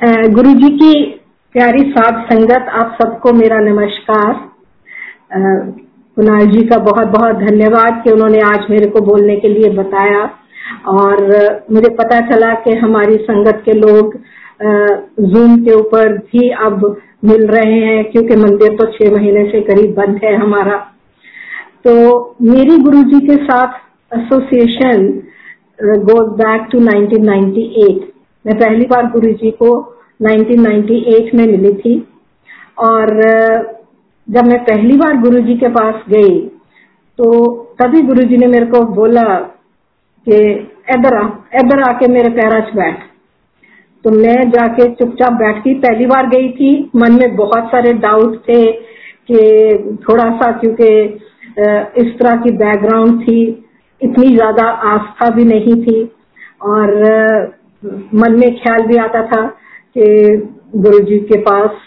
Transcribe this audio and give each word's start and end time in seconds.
गुरु 0.00 0.52
जी 0.52 0.68
की 0.72 0.92
प्यारी 1.54 1.82
साथ 1.88 2.20
संगत, 2.24 2.68
आप 2.72 2.96
सबको 3.00 3.32
मेरा 3.32 3.56
नमस्कार। 3.60 4.34
कुणाल 6.16 6.46
जी 6.46 6.62
का 6.68 6.76
बहुत 6.84 7.08
बहुत 7.08 7.36
धन्यवाद 7.38 8.00
कि 8.04 8.10
उन्होंने 8.10 8.38
आज 8.42 8.70
मेरे 8.70 8.86
को 8.90 9.00
बोलने 9.06 9.36
के 9.36 9.48
लिए 9.48 9.70
बताया। 9.74 10.22
और 10.90 11.20
मुझे 11.72 11.90
पता 11.94 12.20
चला 12.30 12.52
कि 12.62 12.76
हमारी 12.76 13.16
संगत 13.20 13.62
के 13.64 13.72
लोग 13.72 14.14
जूम 15.26 15.56
के 15.64 15.74
ऊपर 15.74 16.16
भी 16.16 16.48
अब 16.66 16.86
मिल 17.24 17.46
रहे 17.48 17.80
हैं, 17.80 18.04
क्योंकि 18.04 18.36
मंदिर 18.36 18.76
तो 18.76 18.86
छह 18.92 19.14
महीने 19.14 19.44
से 19.50 19.60
करीब 19.62 19.94
बंद 19.96 20.20
है 20.24 20.34
हमारा। 20.36 20.78
तो 21.84 21.92
मेरी 22.42 22.78
गुरु 22.78 23.02
जी 23.04 23.20
के 23.26 23.36
साथ 23.44 23.68
एसोसिएशन 24.12 25.06
गोज 26.04 26.32
बैक 26.38 26.66
टू 26.72 26.80
1998 26.80 28.09
मैं 28.44 28.58
पहली 28.58 28.86
बार 28.86 29.06
गुरु 29.06 29.32
जी 29.32 29.50
को 29.50 29.70
1998 30.20 31.34
में 31.34 31.46
मिली 31.46 31.72
थी 31.74 31.94
और 32.78 33.10
जब 34.28 34.46
मैं 34.46 34.58
पहली 34.64 34.96
बार 34.96 35.16
गुरु 35.16 35.38
जी 35.38 35.54
के 35.54 35.68
पास 35.68 36.02
गई 36.08 36.38
तो 37.18 37.30
तभी 37.82 38.02
गुरु 38.02 38.22
जी 38.22 38.36
ने 38.36 38.46
मेरे 38.46 38.66
को 38.66 38.82
बोला 38.94 39.22
कि, 40.26 40.36
इधर 40.94 41.16
आ, 41.16 41.26
इधर 41.54 41.80
आके 41.82 42.06
मेरे 42.08 42.28
पैराच 42.28 42.74
बैठ। 42.74 42.98
तो 44.04 44.10
मैं 44.10 44.50
जाके 44.50 44.88
चुपचाप 44.94 45.32
बैठ 45.32 45.62
गई। 45.64 45.74
पहली 45.74 46.06
बार 46.06 46.26
गई 46.26 46.48
थी, 46.48 46.90
मन 46.96 47.12
में 47.12 47.36
बहुत 47.36 47.66
सारे 47.66 47.92
डाउट 47.92 48.36
थे 48.48 48.60
कि 49.30 49.98
थोड़ा 50.08 50.30
सा, 50.30 50.50
क्योंकि 50.52 50.88
इस 52.02 52.18
तरह 52.18 52.36
की 52.36 52.50
बैकग्राउंड 52.56 53.20
थी, 53.22 53.66
इतनी 54.00 54.34
ज़्यादा 54.34 54.64
आस्था 54.94 55.30
भी 55.30 55.44
नहीं 55.44 55.82
थी। 55.82 56.02
और 56.62 56.90
मन 57.82 58.38
में 58.38 58.50
ख्याल 58.56 58.86
भी 58.86 58.96
आता 58.98 59.22
था 59.26 59.46
कि 59.96 60.06
गुरु 60.76 60.98
जी 61.00 61.18
के 61.22 61.38
पास 61.40 61.86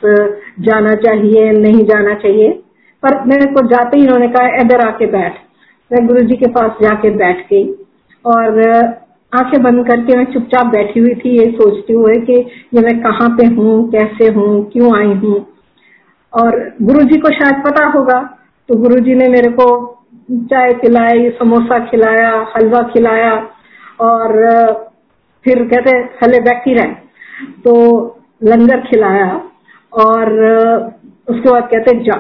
जाना 0.60 0.94
चाहिए, 0.98 1.52
नहीं 1.52 1.86
जाना 1.86 2.14
चाहिए। 2.16 2.50
पर 3.04 3.24
मेरे 3.26 3.46
को 3.54 3.66
जाते 3.68 3.98
ही 3.98 4.04
उन्होंने 4.04 4.28
कहा, 4.28 4.48
इधर 4.62 4.86
आके 4.88 5.06
बैठ। 5.08 5.38
मैं 5.92 6.06
गुरु 6.08 6.20
जी 6.20 6.36
के 6.36 6.48
पास 6.52 6.78
जाके 6.82 7.10
बैठ 7.16 7.48
गई 7.50 7.64
और 8.26 8.60
आँखें 9.34 9.62
बंद 9.64 9.86
करके 9.88 10.18
मैं 10.18 10.26
चुपचाप 10.34 10.66
बैठी 10.68 11.00
हुई 11.00 11.14
थी, 11.16 11.30
ये 11.32 11.46
सोचती 11.52 11.94
हुए 11.94 12.14
कि 12.26 12.34
ये 12.74 12.82
मैं 12.82 13.00
कहाँ 13.02 13.30
पे 13.38 13.46
हूँ, 13.48 13.90
कैसे 13.92 14.32
हूँ, 14.34 14.70
क्यों 14.72 14.96
आई 14.98 15.14
हूँ। 15.16 15.36
और 16.34 16.60
गुरु 16.82 17.04
जी 17.04 17.20
को 17.20 17.30
शायद 17.32 17.64
पता 17.66 17.86
होगा 17.88 18.20
तो 18.70 18.76
गुरु 18.78 19.00
जी 19.00 19.16
ने 19.16 19.28
मेरे 19.30 19.50
को 19.52 19.66
चाय 20.32 20.74
पिलाई, 20.74 21.30
समोसा 21.30 21.80
खिलाया, 21.88 22.32
हलवा 22.56 22.82
खिलाया 22.84 23.34
और 24.02 24.92
फिर 25.46 25.64
कहते 25.68 25.98
हले 26.24 26.40
बैठी 26.40 26.74
रहे. 26.74 26.94
तो 27.64 27.74
लंगर 28.44 28.82
खिलाया 28.82 29.42
और 29.94 30.32
उसके 31.30 31.52
बाद 31.52 31.64
कहते 31.64 32.04
जा. 32.04 32.16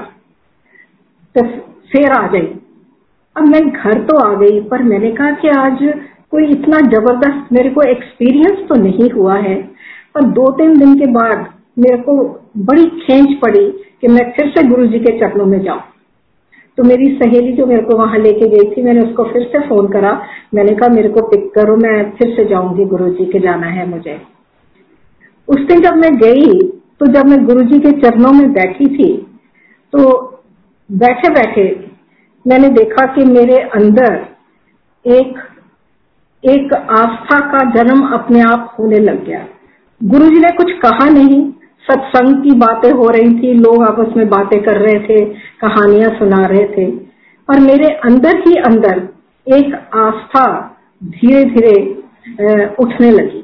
तो 1.35 1.43
फिर 1.91 2.11
आ 2.11 2.27
गई। 2.27 2.47
अब 3.35 3.47
मैं 3.47 3.69
घर 3.69 4.03
तो 4.03 4.17
आ 4.17 4.33
गई, 4.33 4.61
पर 4.61 4.83
मैंने 4.83 5.11
कहा 5.11 5.31
कि 5.31 5.47
आज 5.47 5.77
कोई 6.31 6.45
इतना 6.45 6.79
ज़बरदस्त 6.79 7.53
मेरे 7.53 7.69
को 7.69 7.81
एक्सपीरियंस 7.81 8.67
तो 8.69 8.75
नहीं 8.75 9.09
हुआ 9.09 9.37
है। 9.37 9.55
पर 10.15 10.23
दो 10.23 10.51
तीन 10.51 10.77
दिन 10.79 10.99
के 10.99 11.05
बाद 11.05 11.53
मेरे 11.79 11.97
को 11.97 12.15
बड़ी 12.57 12.85
खेच 12.85 13.39
पड़ी 13.39 13.65
कि 14.01 14.07
मैं 14.07 14.31
फिर 14.31 14.49
से 14.49 14.67
गुरु 14.67 14.87
जी 14.87 14.99
के 14.99 15.19
चरणों 15.19 15.45
में 15.45 15.61
जाऊँ। 15.61 15.81
तो 16.77 16.83
मेरी 16.83 17.07
सहेली 17.15 17.51
जो 17.53 17.65
मेरे 17.65 17.81
को 17.81 17.97
वहाँ 17.97 18.19
लेके 18.19 18.47
गई 18.49 18.69
थी, 18.69 18.83
मैंने 18.83 19.01
उसको 19.01 19.23
फिर 19.23 19.43
से 19.45 19.59
फ़ोन 19.67 19.87
करा। 19.87 20.11
मैंने 20.53 20.75
कहा, 20.75 20.89
मेरे 20.89 21.09
को 21.09 21.21
पिक 21.27 21.49
करो, 21.55 21.75
मैं 21.77 22.11
फिर 22.11 22.35
से 22.35 22.45
जाऊँगी 22.45 22.85
गुरु 22.87 23.09
जी 23.09 23.25
के 23.25 23.39
जाना 23.39 23.67
है 23.69 23.89
मुझे। 23.89 24.19
उस 25.47 25.59
दिन 25.61 25.81
जब 25.81 25.95
मैं 25.97 26.15
गई 26.17 26.59
तो 26.99 27.05
जब 27.13 27.25
मैं 27.25 27.43
गुरु 27.45 27.61
जी 27.63 27.79
के 27.79 27.91
चरणों 28.01 28.31
में 28.33 28.51
बैठी 28.53 28.85
थी 28.89 29.11
तो 29.93 30.11
बैठे 30.89 31.29
बैठे 31.31 31.63
मैंने 32.45 32.69
देखा 32.71 33.05
कि 33.15 33.25
मेरे 33.25 33.57
अंदर 33.75 34.13
एक 35.05 35.39
एक 36.43 36.73
आस्था 36.73 37.39
का 37.51 37.63
जन्म 37.71 38.01
अपने 38.13 38.41
आप 38.43 38.75
होने 38.79 38.99
लग 38.99 39.23
गया। 39.25 39.45
गुरु 40.01 40.25
जी 40.25 40.39
ने 40.39 40.49
कुछ 40.51 40.71
कहा 40.79 41.09
नहीं 41.09 41.41
सत्संग 41.83 42.43
की 42.43 42.51
बातें 42.51 42.91
हो 42.91 43.07
रही 43.07 43.33
थी, 43.39 43.53
लोग 43.53 43.83
आपस 43.83 44.13
में 44.17 44.27
बातें 44.29 44.61
कर 44.63 44.77
रहे 44.77 44.99
थे, 44.99 45.25
कहानियाँ 45.61 46.09
सुना 46.09 46.45
रहे 46.45 46.65
थे। 46.67 46.85
और 47.49 47.59
मेरे 47.59 47.93
अंदर 48.05 48.37
ही 48.47 48.55
अंदर 48.55 49.01
एक 49.47 49.73
आस्था 49.95 50.45
धीरे 51.03 51.43
धीरे 51.45 52.65
उठने 52.79 53.11
लगी। 53.11 53.43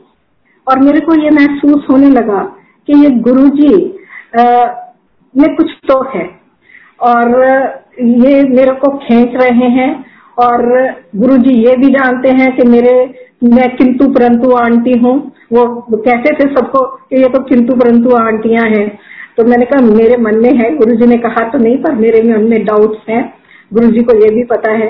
और 0.67 0.79
मेरे 0.79 0.99
को 0.99 1.15
ये 1.15 1.29
महसूस 1.29 1.85
होने 1.91 2.09
लगा 2.09 2.43
कि 2.87 2.99
ये 2.99 3.09
गुरु 3.19 3.47
जी 3.47 3.75
में 5.35 5.55
कुछ 5.55 5.71
तो 5.87 6.03
है। 6.09 6.27
और 7.01 7.45
ये 7.99 8.43
मेरे 8.49 8.71
को 8.73 8.97
खींच 8.97 9.35
रहे 9.35 9.69
हैं। 9.69 10.05
और 10.39 10.61
गुरु 11.15 11.37
जी 11.37 11.53
ये 11.57 11.75
भी 11.77 11.87
जानते 11.87 12.29
हैं 12.31 12.55
कि 12.57 12.67
मेरे 12.67 12.93
मैं 13.41 13.75
किंतु 13.75 14.07
परंतु 14.09 14.51
आंटी 14.51 14.97
हूँ। 14.99 15.15
वो 15.53 15.65
कहते 15.91 16.33
थे 16.35 16.49
सबको 16.55 16.83
कि 16.85 17.21
ये 17.21 17.29
तो 17.29 17.43
किंतु 17.43 17.75
परंतु 17.75 18.15
आंटियाँ 18.15 18.65
हैं। 18.65 18.87
तो 19.37 19.43
मैंने 19.43 19.65
कहा, 19.65 19.81
मेरे 19.81 20.17
मन 20.17 20.35
में 20.35 20.53
है। 20.53 20.75
गुरु 20.75 20.95
जी 20.95 21.05
ने 21.05 21.17
कहा 21.17 21.49
तो 21.49 21.57
नहीं, 21.57 21.77
पर 21.77 21.95
मेरे 21.95 22.21
मन 22.23 22.43
में 22.43 22.65
डाउट्स 22.65 23.09
हैं। 23.09 23.23
गुरु 23.73 23.87
जी 23.87 24.03
को 24.03 24.15
ये 24.15 24.29
भी 24.35 24.43
पता 24.43 24.71
है। 24.71 24.87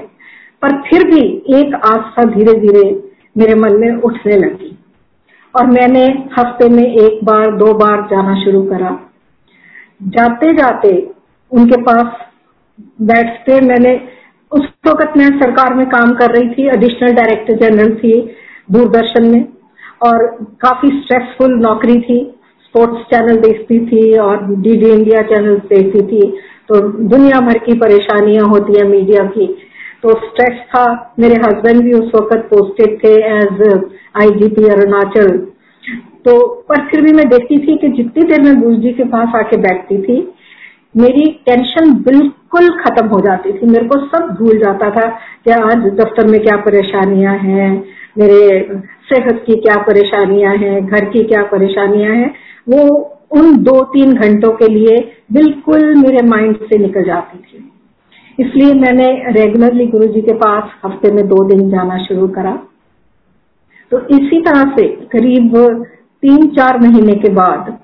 पर 0.62 0.82
फिर 0.82 1.04
भी 1.04 1.22
एक 1.60 1.76
आस्था 1.76 2.24
धीरे 2.24 2.54
धीरे 2.54 3.04
मेरे 3.38 3.56
मन 3.56 3.76
में 3.76 4.02
उठने 4.02 4.38
लगी। 4.38 4.76
और 5.56 5.66
मैंने 5.66 6.06
हफ़्ते 6.40 6.70
में 6.70 6.84
एक 6.84 7.24
बार, 7.24 7.52
दो 7.52 7.74
बार 7.74 8.02
जाना 8.12 8.36
शुरू 8.44 8.62
करा। 8.64 9.00
जाते 10.02 10.54
जाते 10.54 10.92
उनके 11.52 11.82
पास 11.82 12.06
बैठते, 13.02 13.62
मैंने 13.62 14.00
उस 14.52 14.68
वक्त 14.88 15.18
मैं 15.18 15.30
सरकार 15.40 15.74
में 15.74 15.86
काम 15.88 16.14
कर 16.14 16.32
रही 16.32 16.50
थी 16.50 16.68
एडिशनल 16.68 17.14
डायरेक्टर 17.14 17.56
जनरल 17.56 17.96
थी। 17.96 18.20
दूरदर्शन 18.70 19.32
में। 19.32 19.46
और 20.04 20.26
काफ़ी 20.62 20.90
स्ट्रेसफुल 21.00 21.54
नौकरी 21.62 22.00
थी 22.02 22.20
स्पोर्ट्स 22.66 23.02
चैनल 23.06 23.38
देखती 23.38 23.80
थी 23.88 24.18
और 24.20 24.46
डीडी 24.48 24.90
इंडिया 24.90 25.22
चैनल 25.28 25.56
देखती 25.68 26.02
थी। 26.08 26.30
तो 26.70 26.80
दुनिया 27.10 27.40
भर 27.42 27.58
की 27.60 27.74
परेशानियाँ 27.80 28.48
होती 28.48 28.74
है 28.74 28.88
मीडिया 28.88 29.24
की। 29.28 29.48
तो 30.04 30.10
स्ट्रेस 30.18 30.60
था। 30.68 30.84
मेरे 31.20 31.36
हस्बैंड 31.38 31.82
भी 31.84 31.94
उस 31.94 32.12
वक्त 32.16 32.46
पोस्टेड 32.50 32.98
थे 33.04 33.14
एज 33.30 33.62
आईजीपी 34.18 34.68
अरुणाचल 34.70 35.38
तो 36.26 36.34
पर 36.70 36.86
फिर 36.88 37.02
भी 37.02 37.12
मैं 37.14 37.28
देखती 37.30 37.58
थी 37.58 37.76
कि 37.78 37.88
जितनी 37.92 38.24
देर 38.24 38.42
मैं 38.42 38.60
गुरु 38.62 38.76
जी 38.76 38.92
के 38.94 39.04
पास 39.10 39.36
आके 39.36 39.58
बैठती 39.58 39.98
थी, 39.98 40.18
मेरी 40.96 41.26
टेंशन 41.46 41.94
बिल्कुल 42.04 42.68
खत्म 42.80 43.08
हो 43.08 43.20
जाती 43.20 43.52
थी। 43.54 43.68
मेरे 43.68 43.88
को 43.88 44.00
सब 44.08 44.28
भूल 44.40 44.58
जाता 44.60 44.90
था 44.92 45.08
कि 45.46 45.52
आज 45.54 45.86
दफ्तर 45.96 46.28
में 46.28 46.40
क्या 46.42 46.58
परेशानियाँ 46.62 47.38
हैं 47.38 47.72
मेरे 48.20 48.40
सेहत 49.10 49.44
की 49.46 49.56
क्या 49.58 49.76
परेशानियाँ 49.84 50.56
हैं 50.58 50.86
घर 50.86 51.06
की 51.10 51.24
क्या 51.26 51.42
परेशानियाँ 51.52 52.16
हैं 52.16 52.34
वो 52.68 52.86
उन 53.32 53.56
दो 53.64 53.82
तीन 53.94 54.14
घंटों 54.16 54.52
के 54.58 54.68
लिए 54.68 54.98
बिल्कुल 55.34 55.84
मेरे 55.98 56.22
माइंड 56.28 56.56
से 56.70 56.78
निकल 56.78 57.04
जाती 57.04 57.38
थी। 57.40 57.66
इसलिए 58.38 58.74
मैंने 58.76 59.08
रेगुलरली 59.32 59.86
गुरु 59.88 60.08
जी 60.08 60.22
के 60.22 60.34
पास 60.38 60.72
हफ़्ते 60.86 61.12
में 61.12 61.26
दो 61.28 61.44
दिन 61.48 61.70
जाना 61.70 61.98
शुरू 62.06 62.28
करा। 62.38 62.54
तो 63.92 64.00
इसी 64.16 64.40
तरह 64.42 64.72
से 64.76 64.88
करीब 65.12 65.58
तीन 66.24 66.48
चार 66.56 66.80
महीने 66.80 67.14
के 67.16 67.30
बाद 67.34 67.78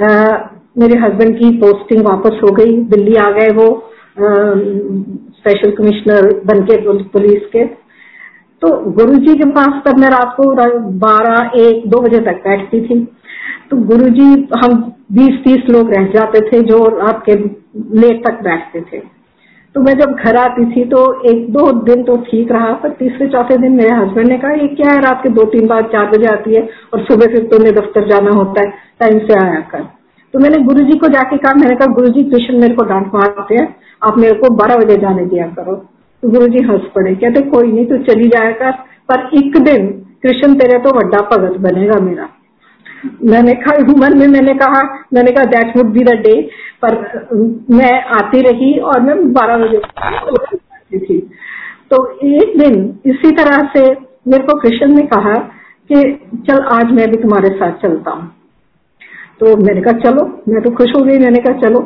आ, 0.00 0.08
मेरे 0.78 0.98
हस्बैंड 0.98 1.38
की 1.38 1.50
पोस्टिंग 1.60 2.04
वापस 2.04 2.40
हो 2.42 2.50
गई 2.54 2.72
दिल्ली 2.90 3.14
आ 3.16 3.30
गए 3.30 3.48
वो 3.54 3.68
स्पेशल 4.18 5.70
कमिश्नर 5.72 6.28
बन 6.46 6.62
के 6.62 6.76
पुलिस 7.08 7.46
के। 7.52 7.64
तो 8.62 8.68
गुरु 8.92 9.14
जी 9.16 9.34
के 9.34 9.44
पास 9.50 9.82
तब 9.84 9.98
मैं 9.98 10.08
रात 10.08 10.34
को 10.36 10.50
बारह, 10.98 11.50
एक, 11.56 11.88
दो 11.90 12.00
बजे 12.00 12.18
तक 12.20 12.40
बैठती 12.44 12.80
थी। 12.80 12.98
तो 13.70 13.76
गुरु 13.86 14.08
जी 14.08 14.26
हम 14.58 14.76
बीस 15.12 15.38
तीस 15.44 15.68
लोग 15.70 15.92
रह 15.94 16.06
जाते 16.06 16.40
थे 16.40 16.60
जो 16.62 16.78
रात 16.96 17.22
के 17.26 17.34
लेट 18.00 18.24
तक 18.26 18.42
बैठते 18.42 18.80
थे। 18.80 19.00
तो 19.74 19.80
मैं 19.80 19.92
जब 19.94 20.12
घर 20.14 20.36
आती 20.36 20.64
थी 20.66 20.84
तो 20.84 21.00
एक, 21.22 21.50
दो 21.52 21.70
दिन 21.82 22.02
तो 22.04 22.16
ठीक 22.22 22.52
रहा, 22.52 22.72
पर 22.72 22.90
तीसरे, 22.90 23.28
चौथे 23.28 23.56
दिन 23.56 23.72
मेरे 23.72 23.90
हस्बैंड 23.90 24.28
ने 24.28 24.38
कहा, 24.38 24.50
ये 24.52 24.68
क्या 24.68 24.92
है, 24.92 25.00
रात 25.00 25.20
के 25.22 25.28
दो 25.28 25.44
तीन 25.44 25.66
बार 25.66 25.82
चार 25.92 26.10
बजे 26.10 26.26
आती 26.26 26.54
है 26.54 26.62
और 26.94 27.04
सुबह 27.04 27.26
फिर 27.26 27.44
तुम्हें 27.48 27.74
दफ्तर 27.74 28.08
जाना 28.08 28.30
होता 28.30 28.60
है 28.60 28.72
टाइम 29.00 29.18
से 29.18 29.34
आया 29.34 29.60
कर। 29.72 29.84
तो 30.34 30.38
मैंने 30.38 30.62
गुरु 30.64 30.84
जी 30.84 30.98
को 30.98 31.08
जाके 31.08 31.36
कहा, 31.36 31.54
मैंने 31.54 31.76
कहा 31.76 31.94
गुरु 31.94 32.08
जी 32.08 32.24
कृष्ण 32.24 32.58
मेरे 32.60 32.74
को 32.74 32.84
डांट 32.84 33.14
मारते 33.14 33.54
हैं, 33.54 33.68
आप 34.02 34.18
मेरे 34.18 34.34
को 34.34 34.54
बारह 34.54 34.76
बजे 34.76 34.96
जाने 34.96 35.24
दिया 35.26 35.46
करो। 35.58 35.76
तो 36.22 36.28
गुरु 36.28 36.46
जी 36.46 36.58
हंस 36.58 36.80
पड़े, 36.94 37.14
कहते, 37.14 37.40
कोई 37.40 37.72
नहीं 37.72 37.86
तो 37.86 37.98
चली 37.98 38.28
कर, 38.28 38.70
पर 39.10 39.30
एक 39.38 39.58
दिन 39.58 39.86
कृष्ण 40.22 40.54
तेरा 40.54 40.78
तो 40.78 40.90
वड्डा 40.98 41.18
भगत 41.32 41.58
बनेगा 41.60 42.00
मेरा। 42.00 42.28
मैंने 43.24 43.54
कहा 43.54 43.94
मन 43.98 44.18
में 44.18 44.26
मैंने 44.28 44.54
कहा 44.54 44.82
मैंने 45.12 45.32
कहा 45.32 45.44
that 45.44 45.76
would 45.76 45.86
be 45.86 46.00
the 46.00 46.08
day 46.08 46.50
पर 46.84 46.94
मैं 47.70 48.02
आती 48.04 48.40
रही 48.40 48.78
और 48.78 49.00
मैं 49.00 49.32
बारह 49.32 49.56
बजे 49.56 50.98
थी। 50.98 51.18
तो 51.90 52.18
एक 52.24 52.58
दिन 52.58 52.98
इसी 53.06 53.30
तरह 53.30 53.68
से 53.76 53.82
मेरे 54.28 54.42
को 54.42 54.58
कृष्ण 54.60 54.86
ने 54.86 55.02
कहा 55.02 55.34
कि, 55.90 56.20
चल, 56.48 56.58
आज 56.62 56.90
मैं 56.92 57.10
भी 57.10 57.16
तुम्हारे 57.16 57.48
साथ 57.48 57.72
चलता 57.72 58.10
हूँ। 58.10 58.32
तो 59.40 59.56
मैंने 59.56 59.80
कहा, 59.80 59.92
चलो, 59.92 60.42
मैं 60.48 60.62
तो 60.62 60.70
खुश 60.70 60.90
हो 60.96 61.04
गई। 61.04 61.18
मैंने 61.18 61.38
कहा, 61.38 61.58
चलो। 61.58 61.80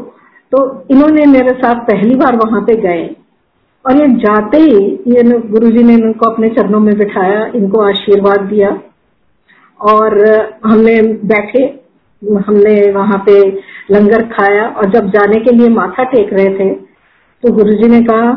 तो 0.53 0.87
इन्होंने 0.91 1.27
मेरे 1.27 1.49
साथ 1.49 1.75
पहली 1.75 2.15
बार 2.15 2.37
वहाँ 2.37 2.61
पे 2.61 2.75
गए। 2.75 3.17
और 3.85 3.97
ये 3.97 4.07
जाते 4.19 4.59
ही 4.59 4.77
ये 5.09 5.23
गुरु 5.51 5.71
जी 5.71 5.83
ने 5.85 5.95
इनको 5.95 6.31
अपने 6.31 6.49
चरणों 6.51 6.81
में 6.81 6.95
बिठाया, 6.99 7.45
इनको 7.55 7.81
आशीर्वाद 7.83 8.41
दिया 8.49 8.69
और 9.81 10.19
हमने 10.65 11.01
बैठे, 11.27 11.63
हमने 12.41 12.75
वहाँ 12.93 13.19
पे 13.27 13.35
लंगर 13.91 14.23
खाया 14.29 14.67
और 14.69 14.91
जब 14.91 15.09
जाने 15.11 15.41
के 15.41 15.53
लिए 15.53 15.69
माथा 15.71 16.05
टेक 16.13 16.33
रहे 16.33 16.55
थे 16.59 16.71
तो 17.43 17.53
गुरु 17.55 17.73
जी 17.75 17.89
ने 17.89 18.01
कहा 18.05 18.33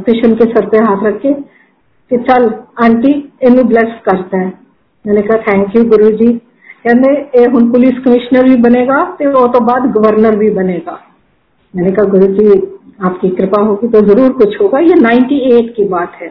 कृष्ण 0.00 0.34
के 0.34 0.44
सर 0.46 0.68
पे 0.68 0.78
हाथ 0.80 1.04
रखे 1.04 1.32
कि 1.32 2.16
चल, 2.18 2.50
आंटी 2.82 3.12
इन 3.42 3.62
ब्लेस 3.64 3.98
करते 4.04 4.36
हैं। 4.36 4.52
मैंने 5.04 5.22
कहा 5.22 5.38
थैंक 5.42 5.76
यू 5.76 5.84
गुरु 5.86 6.10
जी 6.12 6.32
कहने 6.84 7.12
पुलिस 7.70 7.98
कमिश्नर 8.04 8.48
भी 8.48 8.56
बनेगा 8.62 9.00
तो 9.18 9.30
वो 9.32 9.46
तो 9.48 9.60
बाद 9.66 9.90
गवर्नर 9.92 10.36
भी 10.38 10.50
बनेगा। 10.52 10.98
मैंने 11.74 11.92
कहा 11.92 12.04
गुरु 12.06 12.26
जी 12.34 12.48
आपकी 13.02 13.28
कृपा 13.28 13.62
होगी 13.62 13.88
तो 13.88 14.00
ज़रूर 14.00 14.32
कुछ 14.32 14.60
होगा। 14.60 14.78
ये 14.78 14.94
98 14.94 15.68
की 15.68 15.84
बात 15.84 16.12
है। 16.22 16.28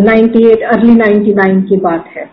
98 0.00 0.62
अर्ली 0.62 0.94
99 0.94 1.62
की 1.68 1.76
बात 1.76 2.04
है। 2.16 2.30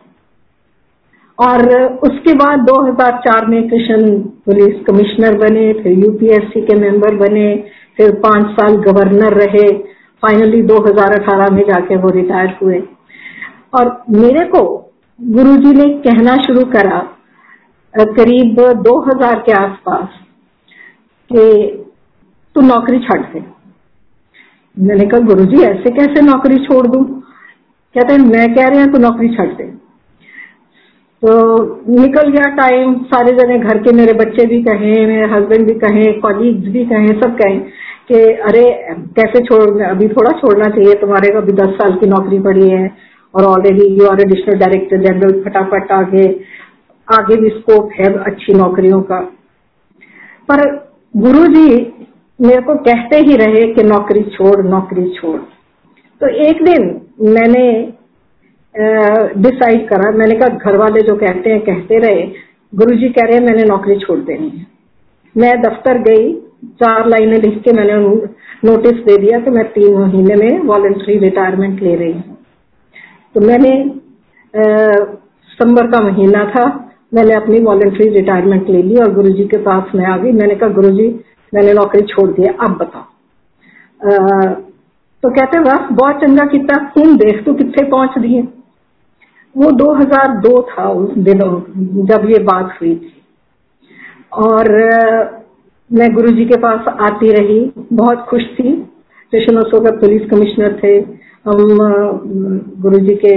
और 1.39 1.83
उसके 1.93 2.33
बाद 2.33 2.59
2004 2.59 3.45
में 3.45 3.69
कृष्ण 3.69 4.19
पुलिस 4.19 4.85
कमिश्नर 4.87 5.37
बने, 5.37 5.73
फिर 5.73 5.91
यूपीएससी 5.91 6.61
के 6.61 6.75
मेंबर 6.75 7.15
बने, 7.15 7.55
फिर 7.97 8.11
पाँच 8.15 8.45
साल 8.51 8.75
गवर्नर 8.75 9.33
रहे। 9.33 9.67
फाइनली 10.23 10.61
2018 10.61 11.49
में 11.49 11.63
जाके 11.63 11.95
वो 11.95 12.09
रिटायर 12.09 12.57
हुए। 12.61 12.83
और 13.73 14.03
मेरे 14.09 14.45
को 14.45 14.61
गुरुजी 15.21 15.73
ने 15.73 15.89
कहना 15.89 16.35
शुरू 16.37 16.65
करा, 16.65 16.99
करीब 17.93 18.55
2000 18.81 19.39
के 19.39 19.51
आसपास, 19.51 20.07
कि 21.31 21.81
तू 22.55 22.61
नौकरी 22.61 22.99
छड़ 22.99 23.21
दे 23.21 23.39
मैंने 24.79 25.05
कहा 25.05 25.19
गुरु 25.19 25.45
जी 25.45 25.61
ऐसे 25.61 25.91
कैसे 25.91 26.21
नौकरी 26.21 26.55
छोड़ 26.55 26.87
दू? 26.87 27.03
कहते 27.95 28.13
हैं, 28.13 28.19
मैं 28.19 28.55
कह 28.55 28.67
रहे 28.67 28.83
हूँ 28.83 28.91
तू 28.91 28.99
नौकरी 28.99 29.29
छड़ 29.29 29.47
दे। 29.47 29.63
तो 31.21 31.65
निकल 32.01 32.29
गया 32.29 32.55
टाइम 32.55 33.03
सारे 33.03 33.31
जने 33.31 33.59
घर 33.59 33.77
के 33.77 33.91
मेरे 33.91 34.13
बच्चे 34.13 34.45
भी 34.45 34.63
कहे, 34.63 35.05
मेरे 35.05 35.25
हस्बैंड 35.33 35.67
भी 35.67 35.79
कहे 35.79 36.11
कॉलीग्स 36.11 36.67
भी 36.67 36.85
कहे, 36.85 37.07
सब 37.07 37.37
कहे 37.37 37.59
कि, 38.07 38.31
अरे, 38.31 38.87
कैसे 38.91 39.39
छोड़, 39.43 39.83
अभी 39.83 40.07
थोड़ा 40.07 40.39
छोड़ना 40.39 40.63
चाहिए, 40.63 40.93
तुम्हारे 40.93 41.33
को 41.33 41.37
अभी 41.37 41.51
दस 41.51 41.69
साल 41.69 41.95
की 41.95 42.09
नौकरी 42.09 42.39
पड़ी 42.39 42.69
है 42.69 42.91
और 43.35 43.43
already 43.43 43.99
you 43.99 44.07
are 44.07 44.21
additional 44.21 44.59
director 44.59 44.97
general 44.97 45.43
फटाफट 45.43 45.91
आगे 45.91 46.39
आगे 47.13 47.41
भी 47.41 47.49
स्कोप 47.49 47.89
है 47.91 48.13
अच्छी 48.13 48.53
नौकरियों 48.53 49.01
का। 49.01 49.19
पर 50.51 50.85
गुरुजी 51.17 51.94
मेरे 52.39 52.61
को 52.61 52.75
कहते 52.83 53.17
ही 53.19 53.35
रहे 53.37 53.63
कि 53.73 53.83
नौकरी 53.83 54.21
छोड़ 54.31 54.65
नौकरी 54.65 55.09
छोड़। 55.11 55.39
तो 56.21 56.27
एक 56.45 56.63
दिन 56.63 56.83
मैंने 57.33 57.65
डिसाइड 59.41 59.87
करा। 59.89 60.11
मैंने 60.13 60.35
कहा 60.35 60.57
घर 60.57 60.77
वाले 60.77 61.01
जो 61.01 61.15
कहते 61.15 61.49
हैं, 61.49 61.59
कहते 61.61 61.99
रहे। 61.99 62.23
गुरुजी 62.73 63.09
कह 63.09 63.23
रहे 63.23 63.37
हैं, 63.37 63.45
मैंने 63.45 63.63
नौकरी 63.65 63.95
छोड़ 63.99 64.19
देनी 64.21 64.49
है। 64.49 64.65
मैं 65.35 65.61
दफ्तर 65.61 65.97
गई, 66.01 66.33
चार 66.81 67.07
लाइनें 67.09 67.37
लिख 67.39 67.61
के 67.63 67.71
मैंने 67.73 67.93
नोटिस 68.65 68.99
दे 69.05 69.17
दिया 69.17 69.39
कि 69.39 69.51
मैं 69.51 69.63
तीन 69.71 69.97
महीने 69.97 70.35
में 70.35 70.59
वॉलेंट्री 70.67 71.17
रिटायरमेंट 71.19 71.81
ले 71.81 71.95
रही 71.95 72.11
हूँ। 72.11 72.37
तो 73.35 73.41
मैंने 73.41 73.71
सितंबर 74.53 75.87
का 75.91 76.01
महीना 76.03 76.43
था। 76.51 76.65
मैंने 77.13 77.33
अपनी 77.33 77.59
वॉलेंट्री 77.63 78.09
रिटायरमेंट 78.09 78.69
ले 78.69 78.81
ली 78.83 78.95
और 78.97 79.13
गुरुजी 79.13 79.43
के 79.45 79.57
पास 79.63 79.91
मैं 79.95 80.05
आ 80.05 80.17
गई। 80.17 80.31
मैंने 80.31 80.55
कहा, 80.55 80.69
गुरुजी 80.71 81.07
मैंने 81.55 81.73
नौकरी 81.73 82.01
छोड़ 82.05 82.29
दिया 82.31 82.53
अब 82.65 82.77
बताओ। 82.77 83.03
तो 85.23 85.29
कहते 85.29 85.59
वाह, 85.59 85.87
बहुत 85.91 86.15
चंगा 86.15 86.45
किता 86.47 86.75
हूँ 86.97 87.15
देख 87.17 87.43
तू 87.45 87.53
कितने 87.53 87.89
पहुँच 87.89 88.17
दिए? 88.19 88.41
वो 89.55 89.71
2002 89.73 90.61
था 90.69 90.89
उस 90.91 91.17
दिनों, 91.19 91.51
जब 92.05 92.29
ये 92.29 92.39
बात 92.43 92.77
हुई 92.81 92.95
थी। 92.95 93.13
और 94.37 94.69
मैं 95.91 96.13
गुरुजी 96.13 96.45
के 96.45 96.57
पास 96.59 96.87
आती 97.01 97.31
रही, 97.31 97.59
बहुत 97.93 98.25
खुश 98.29 98.43
थी। 98.53 98.73
कृष्ण 99.33 99.61
सोगर 99.63 99.97
पुलिस 99.97 100.29
कमिश्नर 100.29 100.79
थे। 100.83 100.93
हम 101.45 101.61
गुरुजी 102.81 103.15
के 103.15 103.35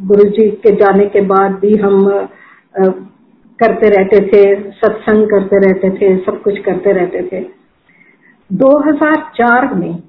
गुरुजी 0.00 0.48
के 0.62 0.70
जाने 0.76 1.06
के 1.06 1.20
बाद 1.24 1.52
भी 1.60 1.74
हम 1.76 1.98
करते 3.62 3.88
रहते 3.88 4.26
थे, 4.26 4.70
सत्संग 4.70 5.26
करते 5.26 5.56
रहते 5.56 5.90
थे, 5.90 6.16
सब 6.16 6.42
कुछ 6.42 6.58
करते 6.58 6.92
रहते 6.92 7.28
थे। 7.32 7.46
2004 8.52 9.74
में 9.74 10.02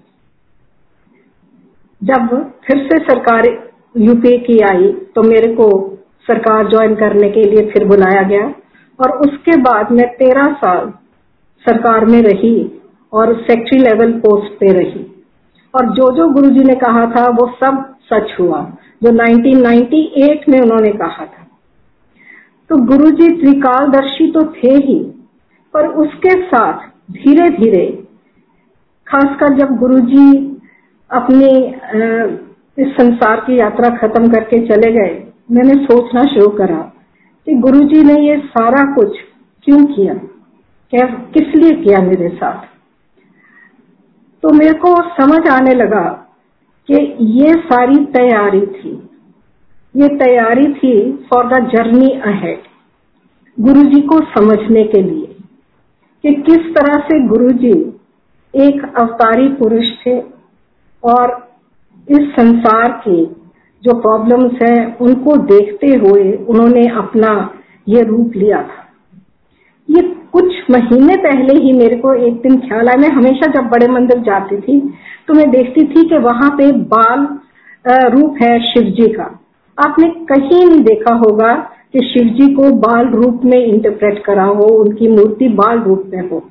जब 2.03 2.51
फिर 2.65 2.77
से 2.77 2.97
सरकार 2.97 3.71
यूपी 3.97 4.37
की 4.37 4.59
आई 4.59 4.91
तो 5.15 5.23
मेरे 5.23 5.53
को 5.53 5.97
सरकार 6.27 6.67
ज्वाइन 6.67 6.95
करने 6.95 7.29
के 7.29 7.41
लिए 7.41 7.69
फिर 7.69 7.85
बुलाया 7.85 8.23
गया। 8.23 8.53
और 8.99 9.17
उसके 9.17 9.57
बाद 9.57 9.91
मैं 9.91 10.07
तेरह 10.15 10.43
साल 10.43 10.89
सरकार 11.69 12.05
में 12.05 12.21
रही 12.21 12.81
और 13.13 13.33
सेक्रेटरी 13.33 13.79
लेवल 13.79 14.11
पोस्ट 14.11 14.59
पे 14.59 14.67
रही। 14.67 15.25
और 15.75 15.85
जो 15.85 16.11
जो 16.15 16.29
गुरुजी 16.29 16.63
ने 16.63 16.75
कहा 16.75 17.05
था, 17.05 17.29
वो 17.29 17.47
सब 17.47 17.95
सच 18.13 18.39
हुआ। 18.39 18.73
जो 19.03 19.11
1998 19.11 20.49
में 20.49 20.59
उन्होंने 20.59 20.89
कहा 20.89 21.25
था। 21.25 21.44
तो 22.69 22.75
गुरु 22.85 23.09
जी 23.11 23.29
त्रिकालदर्शी 23.35 24.31
तो 24.31 24.41
थे 24.53 24.73
ही, 24.77 24.99
पर 25.73 25.87
उसके 26.03 26.33
साथ 26.43 26.87
धीरे 27.13 27.49
धीरे 27.51 27.85
खासकर 29.07 29.57
जब 29.57 29.75
गुरु 29.77 29.99
जी 30.05 30.27
अपनी 31.11 31.49
इस 32.77 32.87
संसार 32.93 33.39
की 33.39 33.59
यात्रा 33.59 33.89
खत्म 33.97 34.31
करके 34.31 34.59
चले 34.67 34.91
गए, 34.91 35.13
मैंने 35.51 35.73
सोचना 35.83 36.23
शुरू 36.25 36.47
करा 36.57 36.77
कि 37.47 37.53
गुरु 37.57 37.83
जी 37.85 38.03
ने 38.03 38.19
ये 38.21 38.37
सारा 38.47 38.83
कुछ 38.95 39.17
क्यों 39.67 39.83
किया? 39.85 40.13
क्या, 40.13 41.05
किस 41.33 41.55
लिए 41.55 41.71
किया 41.83 41.99
मेरे 42.01 42.29
साथ? 42.29 42.65
तो 44.43 44.53
मेरे 44.53 44.73
को 44.79 44.95
समझ 45.13 45.47
आने 45.49 45.73
लगा 45.75 46.03
कि 46.89 46.95
ये 47.39 47.53
सारी 47.63 48.03
तैयारी 48.13 48.65
थी। 48.67 48.91
ये 49.95 50.07
तैयारी 50.17 50.67
थी 50.73 50.95
फॉर 51.29 51.45
द 51.47 51.59
जर्नी 51.69 52.09
अहेड 52.25 52.63
गुरु 53.57 53.83
जी 53.83 54.01
को 54.01 54.19
समझने 54.31 54.83
के 54.85 55.01
लिए 55.01 55.27
कि 56.23 56.33
किस 56.41 56.65
तरह 56.75 56.97
से 57.01 57.19
गुरु 57.27 57.51
जी 57.59 57.73
एक 58.53 58.81
अवतारी 58.97 59.47
पुरुष 59.53 59.91
थे 59.99 60.17
और 61.03 61.33
इस 62.07 62.27
संसार 62.31 62.91
के 63.07 63.23
जो 63.83 63.93
प्रॉब्लम्स 64.01 64.61
हैं, 64.61 64.97
उनको 64.97 65.35
देखते 65.45 65.87
हुए 65.95 66.31
उन्होंने 66.33 66.87
अपना 66.97 67.31
ये 67.87 68.01
रूप 68.01 68.35
लिया 68.35 68.61
था। 68.63 68.83
ये 69.89 70.01
कुछ 70.31 70.53
महीने 70.71 71.15
पहले 71.23 71.53
ही 71.63 71.73
मेरे 71.73 71.97
को 71.97 72.13
एक 72.27 72.41
दिन 72.41 72.59
ख्याल 72.59 72.89
आया। 72.89 72.97
मैं 72.97 73.09
हमेशा 73.11 73.51
जब 73.53 73.69
बड़े 73.69 73.87
मंदिर 73.87 74.19
जाती 74.23 74.57
थी 74.57 74.79
तो 75.27 75.33
मैं 75.33 75.49
देखती 75.51 75.83
थी 75.85 76.07
कि 76.09 76.17
वहाँ 76.19 76.49
पे 76.57 76.71
बाल 76.93 77.27
रूप 78.11 78.37
है 78.41 78.59
शिव 78.63 78.91
जी 78.91 79.07
का। 79.13 79.27
आपने 79.77 80.07
कहीं 80.27 80.65
नहीं 80.65 80.83
देखा 80.83 81.13
होगा 81.15 81.53
कि 81.93 82.01
शिव 82.03 82.27
जी 82.35 82.53
को 82.55 82.71
बाल 82.79 83.07
रूप 83.11 83.41
में 83.45 83.57
इंटरप्रेट 83.57 84.23
करा 84.25 84.43
हो, 84.43 84.67
उनकी 84.75 85.07
मूर्ति 85.07 85.47
बाल 85.55 85.79
रूप 85.79 86.03
में 86.13 86.29
हो। 86.29 86.43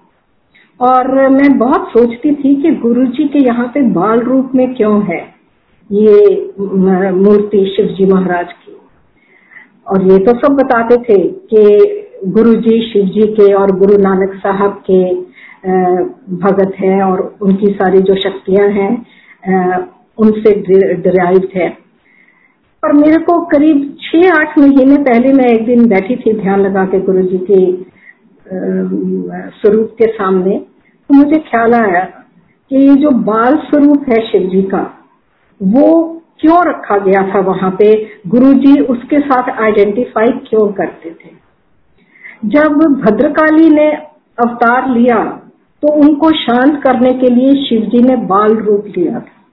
और 0.80 1.28
मैं 1.30 1.56
बहुत 1.58 1.88
सोचती 1.88 2.32
थी 2.34 2.54
कि 2.62 2.70
गुरु 2.76 3.06
जी 3.08 3.24
के 3.28 3.44
यहाँ 3.46 3.66
पे 3.74 3.82
बाल 3.92 4.20
रूप 4.20 4.50
में 4.54 4.74
क्यों 4.74 5.02
है 5.02 5.20
ये 5.90 6.52
मूर्ति 7.14 7.64
शिव 7.76 7.86
जी 7.96 8.06
महाराज 8.12 8.52
की? 8.52 8.76
और 9.86 10.02
ये 10.02 10.18
तो 10.18 10.32
सब 10.38 10.54
बताते 10.54 10.96
थे 11.04 11.18
कि 11.52 11.62
गुरु 12.26 12.54
जी 12.62 12.80
शिव 12.82 13.04
जी 13.14 13.26
के 13.34 13.52
और 13.52 13.72
गुरु 13.78 13.96
नानक 14.02 14.34
साहब 14.42 14.82
के 14.90 15.02
भगत 16.38 16.72
हैं 16.78 17.02
और 17.02 17.20
उनकी 17.42 17.72
सारी 17.72 18.00
जो 18.00 18.14
शक्तियाँ 18.22 18.68
हैं 18.70 18.92
उनसे 20.18 20.52
डिराइव 20.96 21.48
है। 21.56 21.68
पर 22.84 22.92
मेरे 22.92 23.18
को 23.24 23.38
करीब 23.46 23.76
छह, 24.00 24.30
आठ 24.30 24.58
महीने 24.58 24.96
पहले 25.04 25.32
मैं 25.32 25.44
एक 25.46 25.64
दिन 25.66 25.86
बैठी 25.88 26.16
थी 26.16 26.32
ध्यान 26.40 26.60
लगा 26.60 26.84
के 26.84 26.98
गुरु 27.00 27.22
जी 27.22 27.38
के 27.50 27.60
स्वरूप 29.52 29.94
के 29.98 30.06
सामने 30.08 30.58
तो 30.58 31.14
मुझे 31.14 31.38
ख्याल 31.40 31.74
आया 31.74 32.02
कि 32.70 32.76
ये 32.78 32.94
जो 32.94 33.10
बाल 33.22 33.56
स्वरूप 33.64 34.04
है 34.08 34.20
शिव 34.26 34.48
जी 34.50 34.62
का, 34.62 34.82
वो 35.60 35.86
क्यों 36.40 36.58
रखा 36.68 36.98
गया 36.98 37.22
था 37.28 37.40
वहाँ 37.40 37.70
पे? 37.78 37.88
गुरु 38.26 38.52
जी 38.54 38.78
उसके 38.86 39.20
साथ 39.20 39.48
आइडेंटिफाई 39.62 40.32
क्यों 40.48 40.66
करते 40.72 41.10
थे? 41.10 41.30
जब 42.46 42.76
भद्रकाली 43.04 43.68
ने 43.70 43.90
अवतार 44.38 44.88
लिया 44.90 45.22
तो 45.82 45.92
उनको 46.02 46.30
शांत 46.38 46.80
करने 46.82 47.12
के 47.14 47.28
लिए 47.30 47.64
शिवजी 47.64 48.02
ने 48.02 48.16
बाल 48.26 48.56
रूप 48.58 48.84
लिया 48.96 49.18
था। 49.20 49.43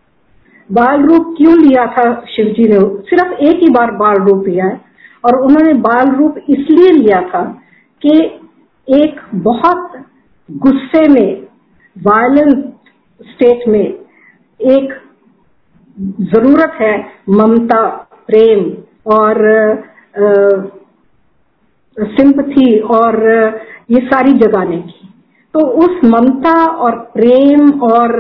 बाल 0.72 1.02
रूप 1.04 1.34
क्यों 1.38 1.58
लिया 1.58 1.86
था 1.88 2.04
शिवजी 2.36 2.64
ने? 2.64 2.80
सिर्फ़ 3.10 3.34
एक 3.34 3.64
ही 3.64 3.70
बार 3.70 3.92
बाल 3.92 4.16
रूप 4.16 4.48
लिया 4.48 4.66
है। 4.66 4.82
और 5.24 5.40
उन्होंने 5.42 5.74
बाल 5.82 6.16
रूप 6.16 6.36
इसलिए 6.50 6.92
लिया 6.92 7.22
था 7.30 7.44
कि 8.02 8.18
एक 8.88 9.20
बहुत 9.36 9.92
गुस्से 10.52 11.08
में 11.10 11.42
वायलेंट 11.96 12.66
स्टेट 13.24 13.68
में 13.68 13.86
एक 14.60 14.94
ज़रूरत 16.22 16.74
है 16.82 16.94
ममता, 17.30 17.86
प्रेम 18.28 18.72
और 19.12 19.38
सिंपथी 21.98 22.80
और, 22.80 23.16
ये 23.92 24.00
सारी 24.06 24.34
जगाने 24.34 24.78
की। 24.78 25.08
तो 25.54 25.66
उस 25.68 26.04
ममता 26.06 26.54
और 26.66 26.96
प्रेम 27.16 27.70
और 27.84 28.12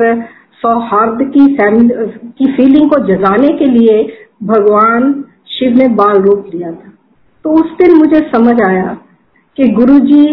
सौहार्द 0.61 1.21
की 1.27 1.45
की 1.57 2.51
फीलिंग 2.53 2.89
को 2.89 2.99
जगाने 3.05 3.47
के 3.59 3.65
लिए 3.67 4.01
भगवान 4.43 5.13
शिव 5.49 5.77
ने 5.77 5.87
बाल 5.95 6.21
रूप 6.21 6.45
लिया 6.53 6.71
था। 6.71 6.91
तो 7.45 7.51
उस 7.53 7.71
दिन 7.79 7.97
मुझे 7.97 8.19
समझ 8.29 8.61
आया 8.61 8.97
कि 9.57 9.67
गुरुजी 9.69 10.25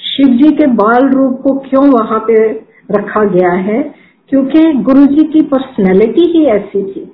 शिव 0.00 0.36
जी 0.36 0.50
के 0.56 0.66
बाल 0.74 1.08
रूप 1.10 1.40
को 1.42 1.54
क्यों 1.60 1.86
वहाँ 1.90 2.18
पे 2.20 2.36
रखा 2.90 3.24
गया 3.26 3.52
है, 3.60 3.82
क्योंकि 4.32 4.72
गुरुजी 4.82 5.24
की 5.24 5.40
पर्सनैलिटी 5.46 6.26
ही 6.30 6.44
ऐसी 6.48 6.82
थी 6.84 7.04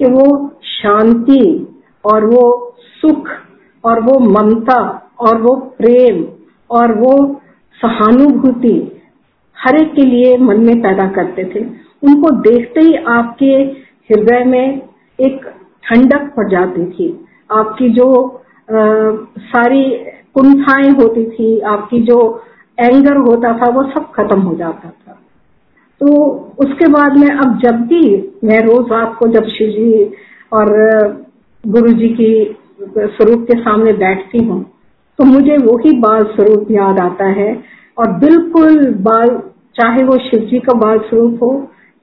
कि 0.00 0.10
वो 0.12 0.26
शांति 0.64 1.44
और 2.04 2.24
वो 2.26 2.44
सुख 3.02 3.28
और 3.84 4.00
वो 4.00 4.18
ममता 4.30 4.80
और 5.20 5.40
वो 5.42 5.54
प्रेम 5.78 6.24
और 6.70 6.92
वो 6.98 7.14
सहानुभूति 7.80 8.76
हर 9.56 9.76
एक 9.76 9.92
के 9.94 10.02
लिए 10.02 10.36
मन 10.38 10.60
में 10.60 10.80
पैदा 10.82 11.06
करते 11.12 11.44
थे। 11.44 11.64
उनको 12.02 12.30
देखते 12.42 12.80
ही 12.80 12.94
आपके 13.10 13.52
हृदय 14.10 14.44
में 14.44 14.80
एक 15.18 15.44
ठंडक 15.84 16.32
पड़ 16.36 16.48
जाती 16.50 16.84
थी। 16.86 17.08
आपकी 17.50 17.88
जो 17.90 18.08
आ, 18.68 18.74
सारी 19.46 19.82
कुंठाएँ 20.34 20.90
होती 20.92 21.24
थी 21.30 21.58
आपकी 21.68 22.00
जो 22.02 22.18
एंगर 22.78 23.16
होता 23.18 23.52
था 23.58 23.68
वो 23.70 23.82
सब 23.90 24.10
खत्म 24.12 24.40
हो 24.40 24.54
जाता 24.56 24.88
था। 24.88 25.12
तो 26.00 26.08
उसके 26.58 26.86
बाद 26.88 27.16
में 27.16 27.28
अब 27.28 27.58
जब 27.58 27.80
भी 27.86 28.02
मैं 28.44 28.60
रोज 28.60 28.92
रात 28.92 29.16
को 29.18 29.28
जब 29.28 29.46
शिव 29.48 29.68
जी 29.70 30.04
और 30.52 30.70
गुरु 31.64 31.92
जी 31.92 32.08
की 32.20 32.32
स्वरूप 32.96 33.46
के 33.50 33.58
सामने 33.60 33.92
बैठती 33.98 34.44
हूँ 34.44 34.62
तो 35.18 35.24
मुझे 35.24 35.56
वही 35.56 35.92
बाल 36.00 36.22
स्वरूप 36.34 36.70
याद 36.70 36.98
आता 37.00 37.26
है। 37.32 37.52
और 37.96 38.12
बिल्कुल 38.18 38.78
बाल 39.02 39.28
चाहे 39.76 40.04
वो 40.04 40.16
शिव 40.28 40.40
जी 40.50 40.58
का 40.58 40.74
बाल 40.78 40.98
स्वरूप 40.98 41.42
हो 41.42 41.52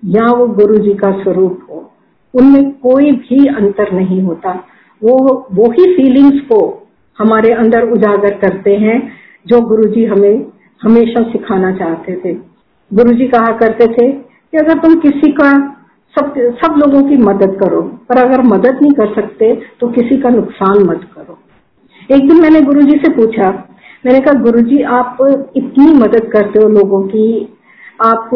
या 0.03 0.25
वो 0.29 0.47
गुरु 0.49 0.77
जी 0.79 0.93
का 0.95 1.11
स्वरूप 1.13 1.65
हो, 1.69 1.85
उनमें 2.33 2.71
कोई 2.79 3.11
भी 3.13 3.45
अंतर 3.49 3.91
नहीं 3.93 4.21
होता। 4.21 4.51
वो 5.01 5.15
वो 5.53 5.71
ही 5.71 5.85
फीलिंग्स 5.95 6.39
को 6.43 6.59
हमारे 7.17 7.51
अंदर 7.55 7.89
उजागर 7.89 8.37
करते 8.39 8.75
हैं, 8.77 9.01
जो 9.45 9.61
गुरु 9.63 9.89
जी 9.89 10.05
हमें 10.05 10.45
हमेशा 10.81 11.23
सिखाना 11.31 11.71
चाहते 11.75 12.15
थे। 12.15 12.33
गुरु 12.91 13.13
जी 13.13 13.27
कहा 13.27 13.51
करते 13.57 13.87
थे 13.87 14.11
कि 14.11 14.57
अगर 14.57 14.79
तुम 14.79 14.95
किसी 14.99 15.31
का 15.33 15.51
सब 16.15 16.33
सब 16.61 16.75
लोगों 16.77 17.01
की 17.09 17.17
मदद 17.19 17.57
करो, 17.59 17.81
पर 17.81 18.17
अगर 18.17 18.41
मदद 18.45 18.79
नहीं 18.81 18.91
कर 18.93 19.13
सकते 19.13 19.53
तो 19.79 19.87
किसी 19.91 20.17
का 20.17 20.29
नुकसान 20.31 20.83
मत 20.85 21.01
करो। 21.15 21.37
एक 22.09 22.27
दिन 22.27 22.41
मैंने 22.41 22.61
गुरु 22.61 22.81
जी 22.81 22.97
से 22.97 23.11
पूछा, 23.13 23.49
मैंने 24.05 24.19
कहा 24.19 24.41
गुरु 24.41 24.61
जी 24.61 24.81
आप 24.93 25.17
इतनी 25.55 25.93
मदद 25.95 26.29
करते 26.33 26.59
हो 26.59 26.69
लोगों 26.69 27.01
की, 27.07 27.27
आप 27.99 28.29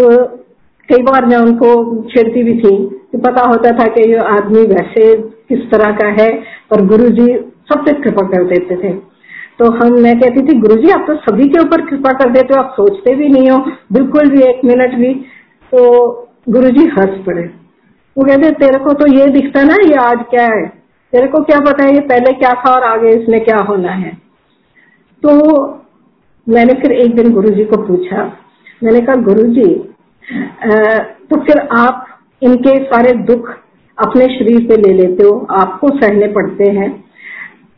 कई 0.90 1.04
बार 1.04 1.26
मैं 1.26 1.38
उनको 1.38 1.70
छेड़ती 2.10 2.44
भी 2.44 2.54
थी 2.54 2.76
कि 3.12 3.18
पता 3.18 3.42
होता 3.48 3.72
था 3.72 3.86
कि 3.88 4.10
ये 4.12 4.18
आदमी 4.18 4.62
वैसे 4.62 5.16
किस 5.18 5.60
तरह 5.72 5.92
का 5.92 6.08
है 6.22 6.30
पर 6.72 6.86
गुरुजी 6.86 7.28
सब 7.72 7.86
पे 7.86 7.94
कृपा 8.02 8.28
कर 8.28 8.44
देते 8.44 8.76
थे। 8.76 8.94
तो 9.60 9.72
हम, 9.72 9.94
मैं 10.02 10.20
कहती 10.20 10.42
थी 10.42 10.60
गुरु 10.60 10.76
जी 10.76 10.90
आप 10.90 11.06
तो 11.08 11.16
सभी 11.16 11.48
के 11.48 11.62
ऊपर 11.62 11.86
कृपा 11.86 12.12
कर 12.12 12.30
देते 12.30 12.54
हो, 12.54 12.62
आप 12.64 12.74
सोचते 12.78 13.16
भी 13.16 13.30
नहीं 13.30 13.50
हो, 13.50 13.58
बिल्कुल 13.94 14.30
भी 14.30 14.42
एक 14.42 14.62
मिनट 14.66 14.96
भी। 14.96 15.14
तो 15.72 16.10
गुरु 16.50 16.70
जी 16.70 16.86
हंस 16.86 17.24
पड़े। 17.26 17.44
वो 18.18 18.24
कहते, 18.24 18.50
तेरे 18.50 18.80
को 18.80 18.94
तो 18.94 19.08
ये 19.18 19.26
दिखता 19.26 19.64
ना, 19.64 19.76
ये 19.88 19.96
आज 19.96 20.26
क्या 20.30 20.44
है? 20.44 20.66
तेरे 21.14 21.28
को 21.28 21.44
क्या 21.44 21.60
पता 21.60 21.84
है, 21.84 21.94
ये 21.94 22.00
पहले 22.00 22.34
क्या 22.34 22.54
था 22.54 22.74
और 22.74 22.84
आगे 22.84 23.10
इसमें 23.10 23.44
क्या 23.46 23.58
होना 23.58 23.92
है? 23.92 24.12
तो 25.24 25.64
मैंने 26.50 26.74
फिर 26.74 26.92
एक 26.92 27.16
दिन 27.16 27.34
गुरु 27.34 27.50
जी 27.50 27.66
को 27.66 27.82
पूछा। 27.88 28.24
मैंने 28.84 29.00
कहा, 29.00 29.16
गुरुजी 29.16 29.90
तो 30.24 31.40
फिर 31.42 31.60
आप 31.74 32.06
इनके 32.42 32.78
सारे 32.86 33.12
दुख 33.26 33.50
अपने 33.98 34.26
शरीर 34.30 34.68
पे 34.68 34.78
ले 34.78 34.94
लेते 34.94 35.24
हो, 35.24 35.48
आपको 35.52 35.90
सहने 35.90 36.28
पड़ते 36.28 36.70
हैं। 36.72 36.92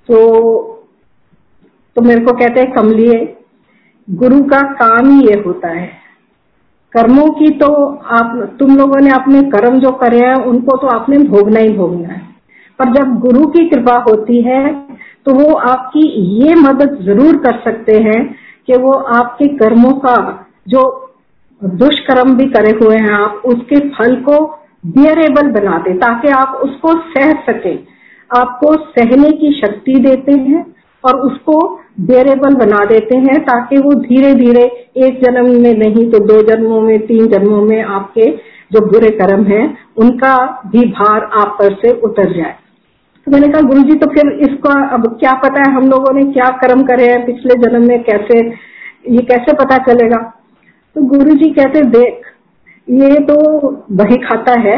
तो 0.10 0.72
तो 1.96 2.02
मेरे 2.02 2.22
को 2.25 2.32
कहते 2.32 2.60
हैं, 2.60 2.72
कमलिए, 2.72 3.18
गुरु 4.08 4.42
का 4.44 4.62
काम 4.75 5.10
ही 5.10 5.28
ये 5.28 5.42
होता 5.42 5.70
है। 5.70 5.88
कर्मों 6.94 7.28
की 7.30 7.50
तो 7.58 7.68
आप, 8.14 8.56
तुम 8.60 8.75
लोगों 8.78 9.00
ने 9.02 9.12
अपने 9.12 9.42
कर्म 9.52 9.80
जो 9.80 9.92
करे 9.94 10.20
हैं, 10.20 10.36
उनको 10.36 10.78
तो 10.78 10.88
आपने 10.88 11.18
भोगना 11.28 11.60
ही 11.60 11.70
भोगना 11.70 12.08
है। 12.08 12.22
पर 12.80 12.94
जब 12.94 13.20
गुरु 13.20 13.46
की 13.48 13.70
कृपा 13.70 13.96
होती 14.10 14.42
है 14.42 14.64
तो 15.25 15.34
वो 15.34 15.54
आपकी 15.66 16.02
ये 16.38 16.56
मदद 16.56 16.98
ज़रूर 17.04 17.38
कर 17.38 17.60
सकते 17.62 17.94
हैं 18.00 18.22
कि 18.68 18.78
वो 18.78 18.92
आपके 19.16 19.48
कर्मों 19.58 19.92
का 20.00 20.16
जो 20.68 20.82
दुष्कर्म 21.62 22.36
भी 22.36 22.46
करे 22.50 22.72
हुए 22.78 22.98
हैं 22.98 23.14
आप, 23.14 23.42
उसके 23.46 23.80
फल 23.90 24.16
को 24.22 24.40
बियरेबल 24.88 25.52
बना 25.52 25.78
दे 25.80 25.94
ताकि 25.98 26.28
आप 26.34 26.60
उसको 26.64 26.94
सह 27.12 27.32
सके। 27.44 27.76
आपको 28.30 28.74
सहने 28.92 29.30
की 29.34 29.52
शक्ति 29.56 29.94
देते 30.02 30.40
हैं 30.42 30.66
और 31.04 31.20
उसको 31.22 31.58
बेरेबल 32.02 32.54
बना 32.56 32.84
देते 32.86 33.18
हैं, 33.18 33.40
ताकि 33.42 33.78
वो 33.78 33.94
धीरे 34.02 34.34
धीरे 34.36 34.64
एक 34.98 35.22
जन्म 35.24 35.50
में 35.62 35.74
नहीं 35.76 36.10
तो 36.12 36.20
दो 36.26 36.42
जन्मों 36.44 36.82
में, 36.82 37.00
तीन 37.00 37.28
जन्मों 37.28 37.62
में 37.62 37.82
आपके 37.82 38.30
जो 38.72 38.82
बुरे 38.82 39.10
कर्म 39.18 39.44
हैं, 39.46 39.66
उनका 39.98 40.36
भी 40.68 40.86
भार 40.92 41.30
आप 41.36 41.56
पर 41.60 41.74
से 41.76 41.92
उतर 42.02 42.32
जाए। 42.34 42.56
तो 43.28 43.32
मैंने 43.32 43.48
कहा 43.48 43.62
गुरु 43.62 43.82
जी 43.82 43.96
तो 43.96 44.08
फिर 44.10 44.32
इसका 44.42 44.74
अब 44.90 45.06
क्या 45.20 45.34
पता 45.40 45.62
है 45.62 45.76
हम 45.76 45.90
लोगों 45.90 46.14
ने 46.14 46.24
क्या 46.34 46.50
कर्म 46.58 46.84
करे 46.84 47.06
हैं, 47.06 47.26
पिछले 47.26 47.56
जन्म 47.62 47.88
में 47.88 48.04
कैसे, 48.04 48.40
ये 49.10 49.22
कैसे 49.24 49.54
पता 49.56 49.78
चलेगा? 49.86 50.20
तो 50.96 51.02
गुरु 51.04 51.34
जी 51.34 51.50
कहते, 51.52 51.82
देख, 51.82 52.22
ये 52.88 53.20
तो 53.22 53.36
वही 53.94 54.18
खाता 54.18 54.60
है। 54.60 54.75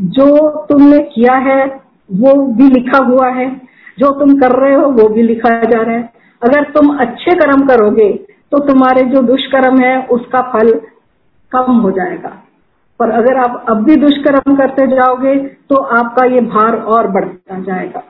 जो 0.00 0.26
तुमने 0.66 0.98
किया 1.14 1.34
है, 1.36 1.64
वो 2.10 2.34
भी 2.52 2.68
लिखा 2.70 2.98
हुआ 3.04 3.28
है। 3.30 3.48
जो 3.98 4.10
तुम 4.10 4.34
कर 4.40 4.52
रहे 4.52 4.74
हो, 4.74 4.86
वो 4.92 5.08
भी 5.08 5.22
लिखा 5.22 5.50
जा 5.50 5.80
रहा 5.80 5.94
है। 5.94 6.12
अगर 6.42 6.64
तुम 6.70 6.96
अच्छे 6.96 7.34
कर्म 7.34 7.66
करोगे 7.66 8.10
तो 8.52 8.58
तुम्हारे 8.58 9.02
जो 9.04 9.20
दुष्कर्म 9.22 9.80
है, 9.80 10.06
उसका 10.06 10.40
फल 10.52 10.72
कम 11.52 11.72
हो 11.74 11.90
जाएगा। 11.90 12.28
पर 13.00 13.10
अगर 13.12 13.36
आप 13.38 13.64
अब 13.70 13.82
भी 13.84 13.96
दुष्कर्म 13.96 14.54
करते 14.56 14.86
जाओगे 14.86 15.34
तो 15.70 15.76
आपका 15.96 16.24
ये 16.26 16.40
भार 16.42 16.76
और 16.76 17.06
बढ़ता 17.08 17.58
जाएगा। 17.62 18.02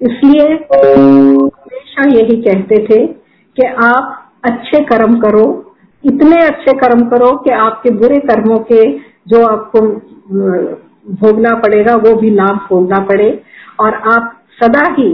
इसलिए 0.00 0.46
हमेशा 0.74 2.08
यही 2.10 2.40
कहते 2.42 2.76
थे 2.86 3.06
कि 3.06 3.66
आप 3.84 4.30
अच्छे 4.44 4.84
कर्म 4.84 5.18
करो 5.20 5.44
इतने 6.04 6.36
अच्छे 6.42 6.72
कर्म 6.72 7.04
करो 7.08 7.30
कि 7.36 7.50
आपके 7.50 7.90
बुरे 7.90 8.18
कर्मों 8.20 8.58
के 8.72 8.82
जो 9.28 9.44
आपको 9.46 9.80
भोगना 11.12 11.54
पड़ेगा, 11.54 11.94
वो 11.96 12.14
भी 12.14 12.30
ना 12.30 12.46
भोगना 12.70 12.98
पड़े। 12.98 13.30
और 13.80 13.94
आप 14.12 14.32
सदा 14.62 14.84
ही 14.98 15.10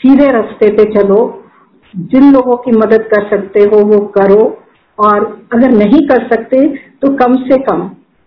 सीधे 0.00 0.30
रास्ते 0.30 0.70
पे 0.72 0.84
चलो। 0.94 1.18
जिन 1.94 2.32
लोगों 2.32 2.56
की 2.56 2.70
मदद 2.70 3.02
कर 3.02 3.28
सकते 3.30 3.60
हो, 3.62 3.84
वो 3.84 3.98
करो। 4.18 4.58
और 4.98 5.24
अगर 5.52 5.70
नहीं 5.70 6.06
कर 6.08 6.28
सकते 6.28 6.66
तो 7.02 7.14
कम 7.16 7.34
से 7.44 7.58
कम 7.60 7.80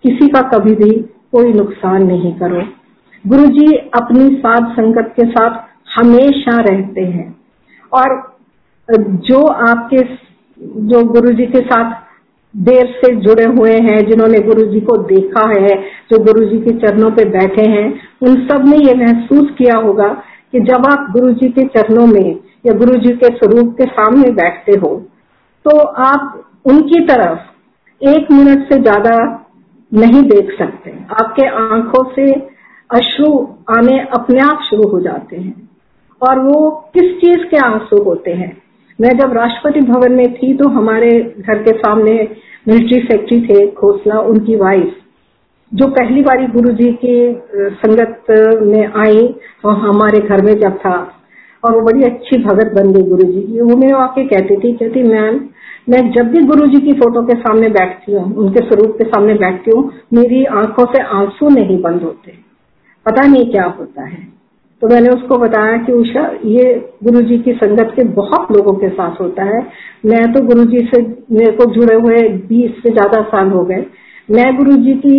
किसी 0.04 0.28
का 0.28 0.42
कभी 0.50 0.74
भी 0.76 0.92
कोई 1.32 1.54
नुकसान 1.54 2.04
नहीं 2.04 2.34
करो। 2.34 2.62
गुरु 3.26 3.46
जी 3.48 3.76
अपनी 3.96 4.36
साध 4.36 4.66
संगत 4.72 5.14
के 5.16 5.26
साथ 5.26 5.60
हमेशा 6.00 6.58
रहते 6.60 7.02
हैं। 7.02 7.36
और 7.94 8.38
जो 9.28 9.46
आपके 9.48 9.98
जो 10.60 11.04
गुरु 11.06 11.32
जी 11.34 11.46
के 11.46 11.62
साथ 11.62 11.92
देर 12.56 12.86
से 12.96 13.16
जुड़े 13.16 13.46
हुए 13.48 13.74
हैं, 13.80 13.98
जिन्होंने 14.08 14.40
गुरु 14.40 14.66
जी 14.66 14.80
को 14.82 14.98
देखा 15.04 15.48
है, 15.50 15.76
जो 16.12 16.20
गुरु 16.24 16.46
जी 16.46 16.60
के 16.60 16.72
चरणों 16.78 17.12
पे 17.12 17.26
बैठे 17.30 17.70
हैं, 17.72 17.88
उन 18.22 18.36
सबने 18.48 18.78
ये 18.78 18.94
महसूस 18.96 19.52
किया 19.58 19.78
होगा 19.78 20.08
कि 20.52 20.60
जब 20.60 20.86
आप 20.86 21.08
गुरु 21.12 21.32
जी 21.34 21.50
के 21.50 21.66
चरणों 21.68 22.06
में 22.08 22.36
या 22.66 22.74
गुरु 22.74 22.96
जी 23.00 23.14
के 23.16 23.36
स्वरूप 23.38 23.76
के 23.78 23.86
सामने 23.86 24.32
बैठते 24.34 24.78
हो 24.80 24.96
तो 25.66 25.78
आप 26.04 26.44
उनकी 26.66 27.00
तरफ़ 27.08 28.06
एक 28.10 28.32
मिनट 28.32 28.68
से 28.70 28.80
ज़्यादा 28.82 29.16
नहीं 29.92 30.22
देख 30.24 30.52
सकते। 30.60 30.92
आपके 31.14 31.48
आँखों 31.48 32.04
से 32.14 32.32
अश्रु 32.90 33.32
आने 33.70 34.00
अपने 34.14 34.40
आप 34.42 34.62
शुरू 34.70 34.88
हो 34.90 35.00
जाते 35.00 35.38
हैं 35.38 35.70
और 36.22 36.40
वो 36.40 36.70
किस 36.94 37.12
चीज़ 37.16 37.46
के 37.50 37.58
आँसू 37.58 38.04
होते 38.04 38.32
हैं? 38.32 38.52
मैं 39.00 39.18
जब 39.18 39.34
राष्ट्रपति 39.34 39.82
भवन 39.82 40.12
में 40.12 40.34
थी 40.34 40.54
तो 40.58 40.70
हमारे 40.70 41.10
घर 41.40 41.64
के 41.64 41.72
सामने 41.72 42.14
मिलिट्री 42.68 43.00
फैक्ट्री 43.02 43.42
थे 43.42 43.68
खोसला 43.72 44.20
उनकी 44.20 44.56
वाइफ 44.56 44.96
जो 45.72 45.88
पहली 45.88 46.22
बारी 46.22 46.48
गुरु 46.48 46.72
जी 46.74 46.92
की 46.94 47.16
संगत 47.56 48.26
में 48.62 48.94
आई 48.96 49.36
और 49.66 49.78
हमारे 49.78 50.20
घर 50.20 50.42
में 50.42 50.54
जब 50.60 50.78
था। 50.78 51.14
और 51.64 51.76
वो 51.76 51.82
बड़ी 51.82 52.04
अच्छी 52.04 52.38
भगत 52.44 52.72
बन 52.76 52.92
गई 52.94 53.04
गुरु 53.04 53.24
जी 53.24 53.42
की। 53.42 53.62
वो 53.62 53.76
मेरे 53.78 53.94
आके 53.94 54.24
कहती 54.24 54.56
थी, 54.56 54.74
कहती 54.74 55.04
मैम 55.04 55.40
मैं 55.90 56.12
जब 56.12 56.28
भी 56.28 56.42
गुरु 56.46 56.68
जी 56.68 56.80
की 56.80 56.94
फ़ोटो 56.94 57.22
के 57.22 57.36
सामने 57.36 57.70
बैठती 57.70 58.12
हूँ, 58.12 58.36
उनके 58.36 58.66
स्वरूप 58.68 58.96
के 58.98 59.04
सामने 59.04 59.34
बैठती 59.34 59.72
हूँ, 59.72 59.92
मेरी 60.14 60.44
आँखों 60.46 60.86
से 60.86 61.02
आँसू 61.02 61.50
नहीं 61.50 61.82
बंद 61.82 62.02
होते। 62.02 62.32
पता 63.06 63.28
नहीं 63.28 63.52
क्या 63.52 63.66
होता 63.66 64.06
है। 64.06 64.37
तो 64.82 64.88
मैंने 64.88 65.10
उसको 65.10 65.38
बताया 65.38 65.78
कि 65.78 65.94
उषा, 65.94 66.24
ये 66.46 66.74
गुरु 67.04 67.22
जी 67.22 67.38
की 67.40 67.54
संगत 67.54 67.94
के 67.96 68.04
बहुत 68.14 68.52
लोगों 68.52 68.74
के 68.74 68.90
साथ 68.90 69.22
होता 69.22 69.44
है। 69.46 69.62
मैं 70.06 70.32
तो 70.34 70.42
गुरु 70.46 70.66
जी 70.66 70.80
से, 70.88 71.02
मेरे 71.02 71.52
को 71.52 71.66
जुड़े 71.74 71.96
हुए 71.96 72.28
बीस 72.50 72.82
से 72.84 72.92
ज़्यादा 72.92 73.22
साल 73.30 73.50
हो 73.52 73.64
गए। 73.66 73.86
मैं 74.30 74.56
गुरु 74.58 74.76
जी 74.78 74.94
की 75.06 75.18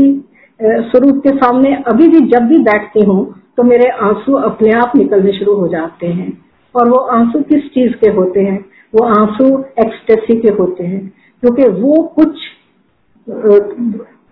स्वरूप 0.60 1.20
के 1.24 1.36
सामने 1.36 1.74
अभी 1.86 2.06
भी 2.08 2.20
जब 2.28 2.46
भी 2.48 2.58
बैठती 2.64 3.04
हूँ 3.04 3.24
तो 3.56 3.62
मेरे 3.64 3.88
आँसू 4.02 4.32
अपने 4.44 4.72
आप 4.74 4.92
निकलने 4.96 5.32
शुरू 5.32 5.54
हो 5.54 5.68
जाते 5.68 6.06
हैं। 6.08 6.32
और 6.74 6.88
वो 6.88 6.98
आँसू 7.14 7.40
किस 7.44 7.64
चीज़ 7.74 7.92
के 7.94 8.10
होते 8.10 8.40
हैं? 8.40 8.58
वो 8.94 9.04
आँसू 9.06 9.46
एक्सटेसी 9.80 10.40
के 10.40 10.52
होते 10.54 10.84
हैं। 10.84 11.00
क्योंकि 11.42 11.68
वो 11.80 12.02
कुछ 12.16 12.46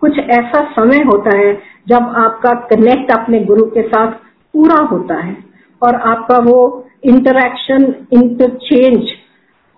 कुछ 0.01 0.17
ऐसा 0.19 0.61
समय 0.71 1.03
होता 1.05 1.37
है 1.37 1.53
जब 1.87 2.13
आपका 2.17 2.53
कनेक्ट 2.69 3.11
अपने 3.11 3.39
गुरु 3.45 3.63
के 3.71 3.81
साथ 3.83 4.11
पूरा 4.57 4.81
होता 4.91 5.15
है 5.15 5.35
और 5.81 5.95
आपका 6.11 6.37
वो 6.43 6.59
इंटरेक्शन 7.05 7.83
इंटरचेंज 8.13 9.09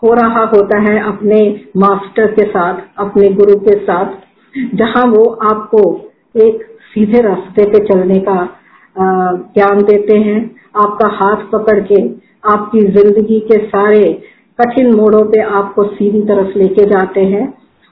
हो 0.03 0.13
रहा 0.13 0.43
होता 0.47 0.77
है 0.81 0.99
अपने 1.03 1.39
मास्टर 1.77 2.31
के 2.31 2.43
साथ, 2.43 2.75
अपने 2.97 3.29
गुरु 3.29 3.55
के 3.59 3.75
साथ, 3.79 4.13
जहाँ 4.75 5.03
वो 5.07 5.23
आपको 5.45 5.81
एक 6.37 6.61
सीधे 6.93 7.21
रास्ते 7.21 7.65
पे 7.65 7.79
चलने 7.87 8.19
का 8.19 8.37
ज्ञान 8.95 9.81
देते 9.83 10.17
हैं, 10.19 10.39
आपका 10.77 11.07
हाथ 11.15 11.45
पकड़ 11.51 11.79
के, 11.81 12.01
आपकी 12.45 12.79
ज़िंदगी 12.79 13.39
के 13.41 13.57
सारे 13.67 14.01
कठिन 14.59 14.93
मोड़ों 14.95 15.23
पे 15.25 15.41
आपको 15.53 15.83
सीधी 15.85 16.21
तरफ़ 16.27 16.57
लेके 16.57 16.85
जाते 16.89 17.21
हैं 17.25 17.47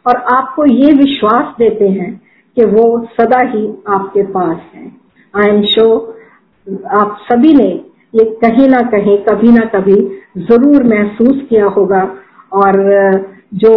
और 0.06 0.16
आपको 0.34 0.66
ये 0.66 0.94
विश्वास 0.96 1.54
देते 1.60 1.88
हैं 1.90 2.12
कि 2.58 2.66
वो 2.68 2.86
सदा 3.12 3.40
ही 3.50 3.68
आपके 3.90 4.24
पास 4.32 4.58
है। 4.76 4.92
आई 5.34 5.50
एम 5.50 5.62
श्योर 5.66 6.17
आप 6.94 7.18
सभी 7.24 7.54
ने 7.54 7.68
ये 8.14 8.24
कहीं 8.44 8.68
ना 8.70 8.80
कहीं, 8.92 9.18
कभी 9.20 9.52
ना 9.52 9.66
कभी 9.70 9.96
ज़रूर 10.40 10.84
महसूस 10.86 11.42
किया 11.50 11.66
होगा। 11.68 12.02
और 12.54 12.78
जो 13.56 13.74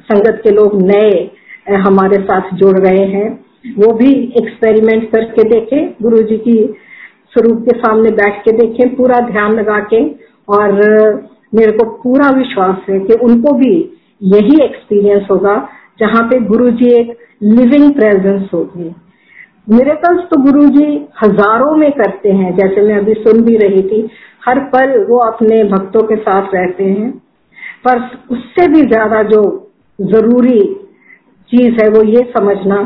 संगत 0.00 0.40
के 0.44 0.50
लोग 0.50 0.80
नए 0.82 1.76
हमारे 1.78 2.16
साथ 2.22 2.54
जुड़ 2.54 2.78
रहे 2.78 3.04
हैं, 3.06 3.28
वो 3.78 3.92
भी 3.92 4.12
एक्सपेरिमेंट 4.38 5.10
करके 5.12 5.48
देखें 5.48 5.94
गुरु 6.02 6.22
जी 6.22 6.36
की 6.38 6.56
स्वरूप 7.32 7.62
के 7.64 7.78
सामने 7.78 8.10
बैठ 8.12 8.44
के 8.44 8.52
देखें, 8.52 8.94
पूरा 8.96 9.18
ध्यान 9.26 9.52
लगा 9.52 9.78
के। 9.92 10.04
और 10.48 10.72
मेरे 11.54 11.72
को 11.72 11.84
पूरा 12.02 12.30
विश्वास 12.30 12.88
है 12.88 12.98
कि 13.00 13.14
उनको 13.24 13.52
भी 13.54 13.74
यही 14.22 14.62
एक्सपीरियंस 14.64 15.26
होगा, 15.30 15.54
जहाँ 16.00 16.22
पे 16.22 16.40
गुरु 16.46 16.70
जी 16.70 16.90
एक 16.94 17.16
लिविंग 17.42 17.92
प्रेजेंस 17.94 18.48
होगी। 18.54 18.94
मेरे 19.70 19.94
पास 19.94 20.18
तो 20.30 20.40
गुरु 20.42 20.64
जी 20.68 20.84
हज़ारों 21.22 21.74
में 21.76 21.90
करते 21.92 22.30
हैं, 22.30 22.54
जैसे 22.56 22.82
मैं 22.82 22.96
अभी 22.96 23.14
सुन 23.16 23.40
भी 23.44 23.56
रही 23.56 23.82
थी। 23.82 24.08
हर 24.42 24.58
पल 24.70 24.98
वो 25.08 25.18
अपने 25.22 25.62
भक्तों 25.66 26.02
के 26.02 26.16
साथ 26.18 26.54
रहते 26.54 26.84
हैं। 26.84 27.10
पर 27.84 28.00
उससे 28.30 28.66
भी 28.68 28.80
ज़्यादा 28.84 29.22
जो 29.24 29.42
ज़रूरी 29.98 30.60
चीज़ 31.50 31.80
है 31.82 31.88
वो 31.88 32.02
ये 32.04 32.22
समझना, 32.32 32.78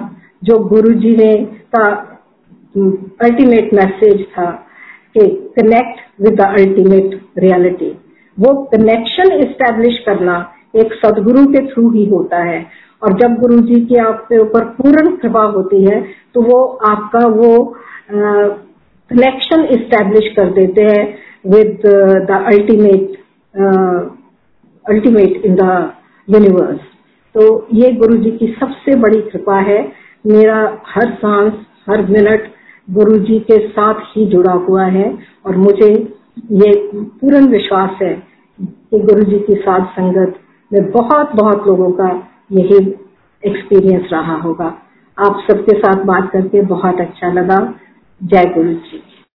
जो 0.42 0.58
गुरु 0.66 0.92
जी 1.00 1.16
ने 1.16 1.32
का 1.74 1.86
अल्टीमेट 3.22 3.74
मैसेज 3.74 4.24
था 4.28 4.50
कि 5.16 5.26
connect 5.56 6.00
with 6.22 6.40
the 6.40 6.46
ultimate 6.50 7.20
reality 7.38 7.90
वो 8.38 8.54
कनेक्शन 8.66 9.32
इस्टेब्लिश 9.40 9.98
करना 10.06 10.38
एक 10.76 10.92
सदगुरु 10.96 11.44
के 11.46 11.66
थ्रू 11.66 11.90
ही 11.90 12.04
होता 12.08 12.42
है। 12.44 12.58
और 13.04 13.12
जब 13.12 13.34
गुरु 13.34 13.58
जी 13.60 13.80
की 13.80 13.96
आपके 13.96 14.38
ऊपर 14.38 14.64
पूर्ण 14.64 15.16
कृपा 15.16 15.42
होती 15.42 15.84
है 15.84 16.00
तो 16.34 16.42
वो 16.42 16.62
आपका 16.64 17.26
वो 17.26 17.76
कनेक्शन 18.10 19.64
इस्टेब्लिश 19.64 20.32
कर 20.36 20.50
देते 20.50 20.82
हैं 20.82 21.04
with 21.46 21.80
the 22.30 22.42
ultimate 22.46 23.18
ultimate 24.84 25.46
in 25.46 25.54
the 25.54 25.92
universe 26.28 26.80
तो 27.34 27.66
ये 27.72 27.92
गुरु 27.92 28.16
जी 28.16 28.30
की 28.30 28.46
सबसे 28.60 28.96
बड़ी 28.96 29.20
कृपा 29.20 29.58
है। 29.58 29.92
मेरा 30.26 30.58
हर 30.86 31.10
सांस, 31.14 31.52
हर 31.90 32.02
मिनट 32.02 32.50
गुरु 32.88 33.16
जी 33.18 33.38
के 33.38 33.58
साथ 33.68 33.94
ही 33.94 34.26
जुड़ा 34.26 34.52
हुआ 34.52 34.84
है 34.84 35.18
और 35.46 35.56
मुझे 35.56 35.90
ये 36.52 36.72
पूर्ण 36.94 37.46
विश्वास 37.46 37.90
है 38.02 38.14
कि 38.60 38.98
गुरु 38.98 39.22
जी 39.22 39.38
की 39.38 39.54
साथ 39.54 39.86
संगत 39.86 40.38
में 40.72 40.90
बहुत 40.90 41.34
बहुत 41.34 41.66
लोगों 41.66 41.90
का 41.90 42.08
यही 42.52 42.78
एक्सपीरियंस 43.42 44.08
रहा 44.12 44.36
होगा। 44.36 44.66
आप 45.18 45.44
सबके 45.50 45.78
साथ 45.78 46.04
बात 46.04 46.30
करके 46.32 46.62
बहुत 46.62 47.00
अच्छा 47.00 47.32
लगा। 47.32 47.74
जय 48.22 48.44
गुरु 48.44 48.72
जी 48.72 49.02